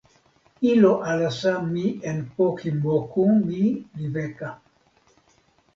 ilo 0.69 0.93
alasa 1.11 1.53
mi 1.73 1.83
en 2.13 2.19
poki 2.37 2.69
moku 2.83 3.23
mi 3.47 3.63
li 3.97 4.07
weka. 4.15 4.49